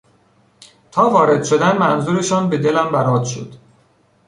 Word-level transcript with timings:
تا 0.91 1.09
وارد 1.09 1.43
شدند 1.43 1.79
منظورشان 1.79 2.49
به 2.49 2.57
دلم 2.57 2.91
برات 2.91 3.23
شد. 3.25 3.53